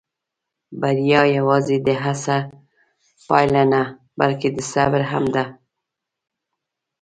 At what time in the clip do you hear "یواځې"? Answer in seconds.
1.37-1.77